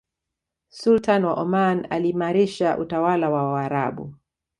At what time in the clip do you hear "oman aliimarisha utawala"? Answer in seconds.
1.33-3.29